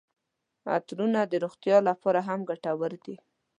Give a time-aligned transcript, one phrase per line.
[0.75, 3.15] عطرونه د روغتیا لپاره هم ګټور دي.